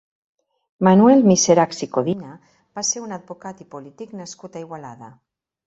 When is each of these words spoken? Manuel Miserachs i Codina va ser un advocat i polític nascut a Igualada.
Manuel 0.87 1.21
Miserachs 1.31 1.83
i 1.87 1.89
Codina 1.99 2.33
va 2.79 2.85
ser 2.89 3.05
un 3.05 3.15
advocat 3.21 3.63
i 3.67 3.71
polític 3.77 4.19
nascut 4.25 4.59
a 4.61 4.67
Igualada. 4.67 5.15